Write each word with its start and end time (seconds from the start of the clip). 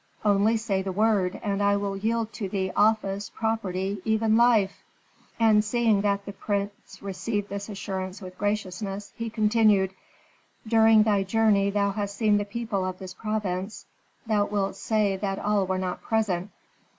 Only 0.25 0.57
say 0.57 0.81
the 0.81 0.91
word 0.91 1.39
and 1.43 1.61
I 1.61 1.75
will 1.77 1.95
yield 1.95 2.33
to 2.33 2.49
thee 2.49 2.71
office, 2.75 3.29
property, 3.29 4.01
even 4.03 4.35
life." 4.35 4.81
And, 5.39 5.63
seeing 5.63 6.01
that 6.01 6.25
the 6.25 6.33
prince 6.33 6.97
received 7.03 7.49
this 7.49 7.69
assurance 7.69 8.19
with 8.19 8.35
graciousness, 8.39 9.13
he 9.15 9.29
continued, 9.29 9.93
"During 10.67 11.03
thy 11.03 11.21
journey 11.21 11.69
thou 11.69 11.91
hast 11.91 12.17
seen 12.17 12.37
the 12.39 12.45
people 12.45 12.83
of 12.83 12.97
this 12.97 13.13
province. 13.13 13.85
Thou 14.25 14.45
wilt 14.45 14.75
say 14.75 15.17
that 15.17 15.37
all 15.37 15.67
were 15.67 15.77
not 15.77 16.01
present. 16.01 16.49